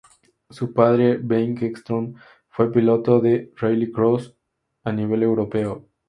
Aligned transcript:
Su 0.49 0.73
padre, 0.73 1.17
Bengt 1.21 1.61
Ekström, 1.61 2.15
fue 2.49 2.71
piloto 2.71 3.19
de 3.19 3.51
rallycross 3.55 4.35
a 4.83 4.91
nivel 4.91 5.21
europeo. 5.21 5.85